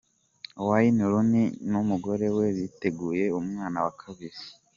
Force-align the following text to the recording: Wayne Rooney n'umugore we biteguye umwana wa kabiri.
Wayne 0.67 1.03
Rooney 1.11 1.47
n'umugore 1.71 2.27
we 2.37 2.45
biteguye 2.57 3.25
umwana 3.39 3.77
wa 3.85 3.93
kabiri. 4.01 4.37